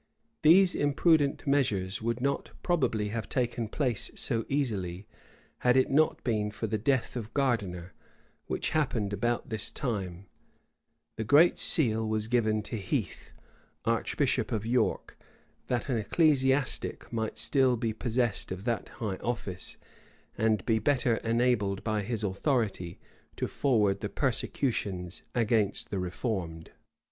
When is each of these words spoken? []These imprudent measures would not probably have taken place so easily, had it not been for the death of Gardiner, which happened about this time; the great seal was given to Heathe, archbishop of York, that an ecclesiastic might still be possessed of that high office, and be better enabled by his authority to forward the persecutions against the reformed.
[]These 0.41 0.73
imprudent 0.73 1.45
measures 1.45 2.01
would 2.01 2.21
not 2.21 2.49
probably 2.63 3.09
have 3.09 3.29
taken 3.29 3.67
place 3.67 4.09
so 4.15 4.45
easily, 4.49 5.05
had 5.59 5.77
it 5.77 5.91
not 5.91 6.23
been 6.23 6.49
for 6.49 6.65
the 6.65 6.79
death 6.79 7.15
of 7.15 7.35
Gardiner, 7.35 7.93
which 8.47 8.71
happened 8.71 9.13
about 9.13 9.49
this 9.49 9.69
time; 9.69 10.25
the 11.17 11.23
great 11.23 11.59
seal 11.59 12.09
was 12.09 12.27
given 12.27 12.63
to 12.63 12.77
Heathe, 12.77 13.29
archbishop 13.85 14.51
of 14.51 14.65
York, 14.65 15.19
that 15.67 15.87
an 15.87 15.99
ecclesiastic 15.99 17.13
might 17.13 17.37
still 17.37 17.77
be 17.77 17.93
possessed 17.93 18.51
of 18.51 18.63
that 18.65 18.89
high 19.03 19.17
office, 19.17 19.77
and 20.35 20.65
be 20.65 20.79
better 20.79 21.17
enabled 21.17 21.83
by 21.83 22.01
his 22.01 22.23
authority 22.23 22.99
to 23.35 23.45
forward 23.47 23.99
the 23.99 24.09
persecutions 24.09 25.21
against 25.35 25.91
the 25.91 25.99
reformed. 25.99 26.71